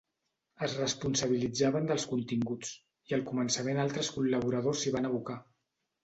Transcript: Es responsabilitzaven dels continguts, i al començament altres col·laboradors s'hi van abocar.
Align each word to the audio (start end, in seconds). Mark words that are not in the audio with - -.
Es 0.67 0.71
responsabilitzaven 0.77 1.83
dels 1.91 2.05
continguts, 2.13 2.71
i 3.11 3.15
al 3.17 3.25
començament 3.27 3.81
altres 3.83 4.09
col·laboradors 4.15 4.81
s'hi 4.83 4.95
van 4.97 5.11
abocar. 5.11 5.37